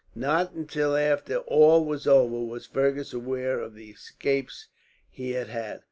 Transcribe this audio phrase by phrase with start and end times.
[0.15, 4.67] Not until after all was over was Fergus aware of the escapes
[5.11, 5.79] he had had.